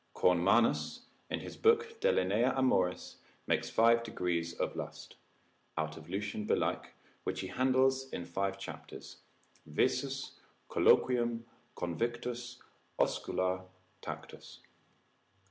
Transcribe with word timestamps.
Kornmannus, 0.15 1.01
in 1.29 1.41
his 1.41 1.55
book 1.57 1.99
de 2.01 2.11
linea 2.11 2.55
amoris, 2.57 3.17
makes 3.45 3.69
five 3.69 4.01
degrees 4.01 4.51
of 4.53 4.75
lust, 4.75 5.15
out 5.77 5.95
of 5.95 6.09
Lucian 6.09 6.45
belike, 6.47 6.95
which 7.23 7.41
he 7.41 7.45
handles 7.49 8.09
in 8.09 8.25
five 8.25 8.57
chapters, 8.57 9.17
Visus, 9.67 10.39
Colloquium, 10.71 11.43
Convictus, 11.75 12.57
Oscula, 12.99 13.65
Tactus. 14.01 14.61